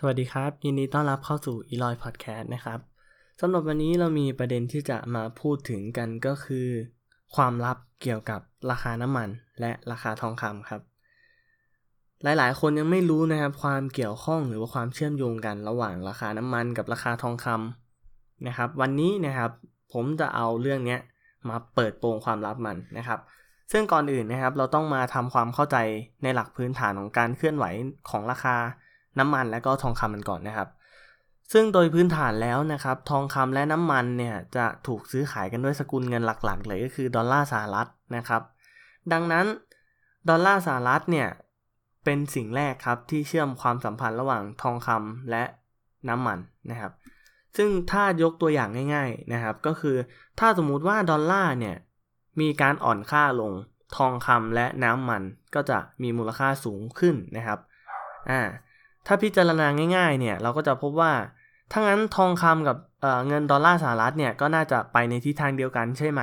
[0.00, 2.78] สวัสดีครับ ยินดีต้อนรับเข้าสู่ e l o y Podcast นะครับ
[3.40, 6.68] สำหรับวันนี้เรามีประเด็นที่จะมาพูดถึงกันก็คือ
[7.34, 8.40] ความลับเกี่ยวกับ
[8.70, 9.28] ราคาน้ำมัน
[9.60, 10.82] และราคาทองคำครับ
[12.22, 19.50] หลายๆ คนยังไม่รู้นะครับความเกี่ยวข้องหรือว่าความเชื่อมโยงกันระหว่างราคาน้ำมันกับราคาทองคำนะครับ วันนี้นะครับ
[19.92, 20.96] ผมจะเอาเรื่องนี้
[21.48, 23.20] มาเปิดโปงความลับมันนะครับ
[23.72, 25.76] ซึ่งก่อนอื่นนะครับเราต้องมาทำความเข้าใจ
[26.22, 27.64] ในหลักพื้นฐานของการเคลื่อนไหว
[28.10, 28.56] ของราคา
[29.20, 30.68] น้ำมันและก็ทองคำมันก่อนนะครับ
[31.52, 38.42] ซึ่งโดยพื้นฐานแล้วนะครับ ทองคำและน้ำมันเนี่ยจะถูกซื้อขายกันด้วยสกุลเงินหลักๆ เลยก็คือดอลลาร์สหรัฐนะครับ
[39.12, 39.46] ดังนั้น
[40.28, 41.28] ดอลลาร์สหรัฐเนี่ย
[42.04, 45.44] เป็นสิ่งแรกครับที่เชื่อมความสัมพันธ์ระหว่างทองคำและ
[46.08, 46.38] น้ำมัน
[46.70, 46.92] นะครับ
[47.56, 49.96] ซึ่งถ้ายกตัวอย่างง่ายๆนะครับ ก็คือ
[50.38, 51.76] ถ้าสมมุติว่าดอลลาร์เนี่ย
[52.40, 53.52] มีการอ่อนค่าลง
[53.96, 55.22] ทองคำและน้ำมัน
[55.54, 57.58] ก็จะมีมูลค่าสูงขึ้นนะครับ
[58.30, 58.40] อ่า
[59.06, 59.66] ถ้าพิจารณา
[59.96, 61.12] ง่ายๆเนี่ยเราก็จะพบว่า
[61.72, 66.20] ถ้างั้นทองคำกับเเงินดอลลาร์สหรัฐเนี่ยก็น่าจะไปในทิศทางเดียวกันใช่ไหม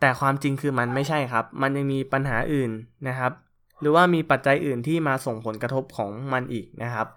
[0.00, 2.70] แต่ความจริงคือมันไม่ใช่ครับ มันยังมีปัญหาอื่น
[3.08, 3.32] นะครับ
[3.80, 7.08] หรือว่ามีปัจจัยอื่นที่มาส่งผลกระทบของมันอีกนะครับ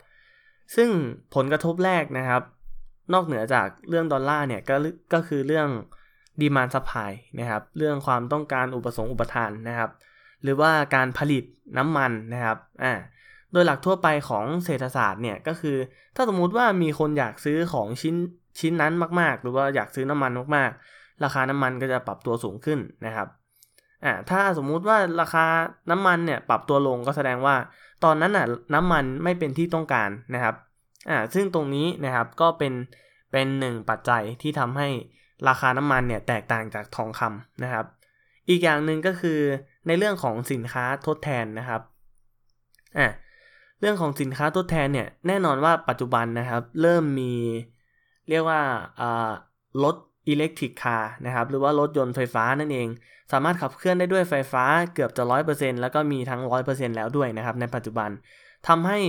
[0.76, 0.90] ซึ่ง
[1.36, 2.42] ผลกระทบแรกนะครับ
[3.14, 4.76] นอกเหนือจากเรื่องดอลลาร์เนี่ยก็
[5.14, 5.68] ก็คือเรื่อง
[6.42, 9.90] demand supply นะครับ เรื่องความต้องการอุปสงค์อุปทานนะครับ
[10.44, 11.44] หรือว่าการผลิต
[11.78, 12.94] น้ำมันนะครับ อ่า
[13.54, 15.78] โดยหลักทั่วไปของเศรษฐศาสตร์เนี่ยก็คือ
[16.16, 18.16] ถ้าสมมุติว่ามีคนอยากซื้อของชิ้น
[18.60, 23.28] ชิ้นนั้นมาก ๆ หรือว่าอยากซื้อน้ำมันมากๆ ราคาน้ำมันก็จะปรับตัวสูงขึ้นนะครับ
[24.06, 25.46] อ่าถ้าสมมุติว่าราคา
[25.92, 27.56] น้ำมันเนี่ยปรับตัวลงก็แสดงว่า
[28.04, 30.56] ตอนนั้นอะน้ำมันไม่เป็นที่ต้องการนะครับ
[31.10, 32.74] อ่าซึ่งตรงนี้นะครับก็เป็น
[33.32, 34.88] เป็นหนึ่งปัจจัยที่ทำให้
[35.48, 37.86] ราคาน้ำมันเนี่ยแตกต่างจากทองคำนะครับ
[38.50, 39.40] อีกอย่างหนึ่งก็คือ
[39.88, 41.82] ในเรื่องของสินค้าทดแทนนะครับ
[42.98, 43.08] อ่า
[43.80, 47.34] เรื่องของสินค้าทดแทนเนี่ยแน่นอนว่าปัจจุบันนะครับ เริ่มมี
[48.30, 48.62] เรียกว่า
[49.84, 49.96] รถ
[50.28, 52.88] อิเล็กทริกคาร์นะครับหรือว่ารถยนต์ไฟฟ้านั่นเอง
[53.32, 54.64] สามารถขับเคลื่อนได้ด้วยไฟฟ้า
[54.94, 58.10] เกือบจะ 100%แล้วก็มีทั้ง 100%แล้วด้วยนะครับในปัจจุบัน
[58.68, 59.00] ทำให้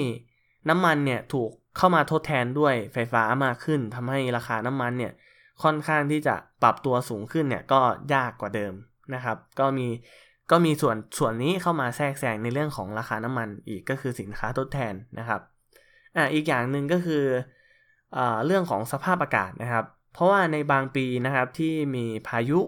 [0.68, 5.12] น้ำมันเนี่ยถูกเข้ามาทดแทนด้วยไฟฟ้ามากขึ้นทำให้ราคาน้ำมันเนี่ย
[5.62, 7.80] ค่อนข้างที่จะปรับตัวสูงขึ้นเนี่ยก็
[8.14, 8.72] ยากกว่าเดิม
[9.14, 9.88] นะครับ ก็มี
[10.50, 15.40] ก็มีส่วนส่วนนี้เข้ามาแทรกแซงในเรื่องของราคาน้ำมันอีกก็คือสินค้าทดแทนนะครับ
[16.16, 17.24] อ่าอีกอย่างหนึ่งก็คือ
[18.16, 22.60] อ่าเรื่องของสภาพอากาศนะครับ เพราะว่าในบางปีนะครับที่มีพายุ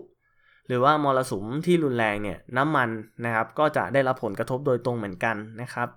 [0.66, 2.88] หรือว่ามรสุมที่รุนแรงเนี่ยน้ำมัน
[3.24, 5.88] นะครับ ก็จะได้รับผลกระทบโดยตรงเหมือนกันนะครับ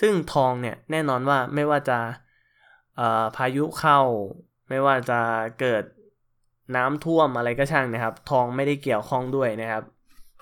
[0.00, 1.98] ซึ่งทองเนี่ยแน่นอนว่าไม่ว่าจะ
[3.36, 4.00] พายุเข้า
[4.68, 5.20] ไม่ว่าจะ
[5.60, 5.84] เกิด
[6.76, 9.84] น้ำท่วมอะไรก็ช่างนะครับ ทองไม่ได้เกี่ยวข้องด้วยนะครับ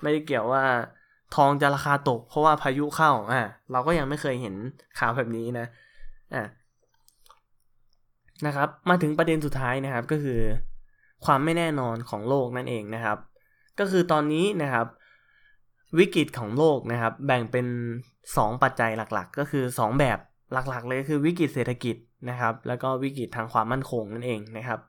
[0.01, 0.63] ไม่ได้เกี่ยวว่า
[1.35, 3.41] ทองจะราคาตกเพราะว่าพายุเข้าอ่า
[3.71, 4.55] เราก็ยังไม่เคยเห็น
[4.99, 5.65] ข่าวแบบนี้นะ
[6.33, 6.43] อ่า
[8.45, 10.39] นะครับ มาถึงประเด็นสุดท้ายนะครับก็คือ
[11.25, 13.17] ความไม่แน่นอนของโลกนั่นเองนะครับ
[13.79, 14.87] ก็คือตอนนี้นะครับ
[15.99, 17.67] วิกฤตของโลกนะครับ แบ่งเป็น
[18.15, 20.19] 2 ปัจจัยหลักๆ ก็คือ 2 แบบ
[20.69, 21.95] หลักๆ เลยคือวิกฤตเศรษฐกิจ
[22.29, 24.79] นะครับ แล้วก็วิกฤตทางความมั่นคงนั่นเองนะครับ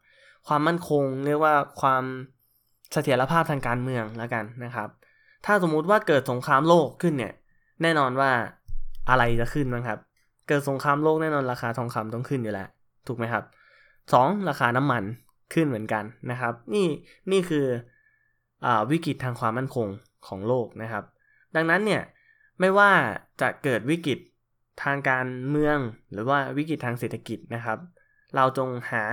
[0.49, 2.03] ความมั่นคงเรียกว่าความ
[2.93, 4.89] เสถียรภาพทางการเมืองแล้วกันนะครับ
[5.47, 7.33] ถ้าสมมุติว่าเกิดสงครามโลกขึ้นเนี่ย
[7.83, 8.31] แน่นอนว่า
[9.11, 9.99] อะไรจะขึ้นบ้างครับ
[10.49, 12.69] เกิดสงครามโลกแน่นอนราคาทองคำต้องขึ้นอยู่แล้ว
[13.07, 13.45] ถูกไหมครับ
[13.95, 14.49] 2.
[14.49, 15.03] ราคาน้ำมัน
[15.55, 16.87] ขึ้นเหมือนกันนะครับ นี่
[17.33, 17.67] นี่คือ
[18.65, 19.89] อวิกฤตทางความมั่นคง
[20.27, 21.05] ของโลกนะครับ
[21.57, 22.03] ดังนั้นเนี่ย
[22.61, 22.91] ไม่ว่า
[23.41, 24.19] จะเกิดวิกฤต
[24.83, 25.79] ทางการเมือง
[26.13, 27.79] หรือว่าวิกฤตทางเศรษฐกิจนะครับ
[28.37, 29.05] เราจงหา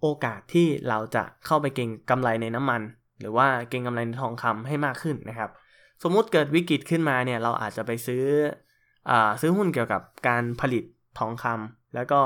[0.00, 2.80] โอกาสที่เราจะเข้าไปเก็งกำไรในน้ำมัน
[3.20, 5.50] หรือว่าเก็งกำไรในทองคำให้มากขึ้นนะครับ
[6.02, 8.24] สมมุติเกิดวิกฤตขึ้นมาเนี่ยเราอาจจะไปซื้อ
[9.10, 10.84] อซื้อหุ้นเกี่ยวกับการผลิต
[11.18, 12.20] ทองคำแล้วก็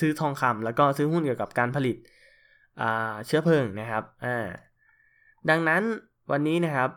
[0.00, 1.96] ซื้อทองคำแล้วก็ซื้อหุ้นเกี่ยวกับการผลิต
[3.26, 4.04] เชื้อเพลิงนะครับ
[5.50, 5.82] ดังนั้น
[6.30, 6.90] วันนี้นะครับ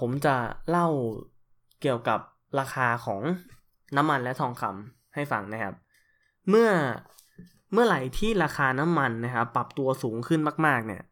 [0.00, 0.36] ผมจะ
[0.70, 0.88] เล่า
[1.80, 2.20] เกี่ยวกับ
[2.58, 3.22] ราคาของ
[3.96, 5.74] น้ำมันและทองคำให้ฟังนะครับ
[6.48, 6.70] เมื่อ
[7.72, 11.02] เมื่อไหร่ที่ราคาน้ำมันนะครับ ปรับตัวสูงขึ้นมาก ๆ เนี่ย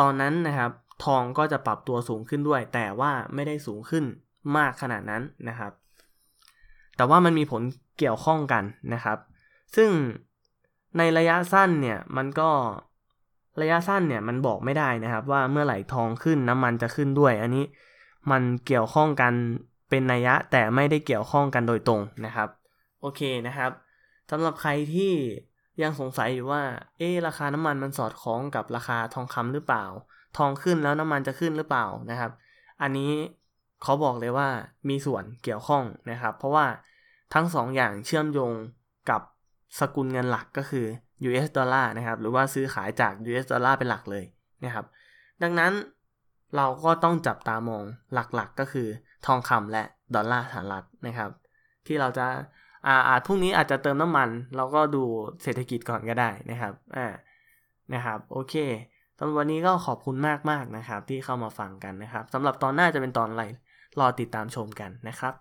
[0.00, 0.72] ตอนนั้นนะครับ
[1.04, 4.04] ทองก็จะปรับตัวสูงขึ้นด้วย แต่ว่าไม่ได้สูงขึ้น
[4.56, 5.72] มากขนาดนั้นนะครับ
[6.96, 7.62] แต่ว่ามันมีผล
[7.98, 8.64] เกี่ยวข้องกัน
[8.94, 9.18] นะครับ
[9.76, 9.90] ซึ่ง
[10.98, 12.50] ในระยะสั้นเนี่ยมันก็
[13.60, 17.64] ระยะสั้นเนี่ยมันบอกไม่ได้นะครับ ว่าเมื่อไหร่ทองขึ้นน้ำมันจะขึ้นด้วย อันนี้
[18.30, 19.32] มันเกี่ยวข้องกัน
[19.90, 22.48] เป็นนัยยะแต่ไม่ได้เกี่ยวข้องกันโดยตรงนะครับ
[23.00, 23.70] โอเคนะครับ
[24.30, 25.12] สำหรับใครที่
[25.82, 26.62] ยังสงสัยอยู่ว่า
[26.98, 29.84] เอ๊ราคาน้ำมันมันสอดคล้องกับราคาทองคำหรือเปล่า
[30.38, 32.32] ทองขึ้นแล้วน้ำมันจะขึ้นหรือเปล่านะครับ
[32.82, 33.12] อันนี้
[33.82, 34.48] เขาบอกเลยว่า
[34.88, 36.66] มีส่วนเกี่ยวข้องนะครับ เพราะว่า
[37.34, 38.52] ทั้ง2ออย่างเชื่อมโยง
[39.10, 39.20] กับ
[39.78, 40.86] สกุลเงินหลักก็คือ
[41.28, 44.24] US ดอลลาร์นะครับ หรือว่าซื้อขายจาก US ดอลลาร์เป็นหลักเลย
[44.64, 44.86] นะครับ
[45.42, 45.72] ดังนั้น
[46.56, 47.84] เราก็ต้องจับตามอง
[48.14, 48.88] หลักๆก็คือ
[49.26, 49.84] ทองคำและ
[50.14, 51.30] ดอลลาร์สหรัฐนะครับ
[51.86, 52.26] ที่เราจะ
[52.86, 55.02] อาอาจพรุ่งนี้อาจจะเติมน้ำมัน เราก็ดู
[55.42, 57.06] เศรษฐกิจก่อนก็ได้นะครับอ่า
[57.94, 58.54] นะครับโอเค
[59.18, 60.16] ตอนวันนี้ก็ขอบคุณ
[60.50, 63.44] มากๆนะครับ ที่เข้ามาฟังกันนะครับสำหรับตอนหน้าจะเป็นตอนอะไร
[64.00, 65.34] รอติดตามชมกันนะครับ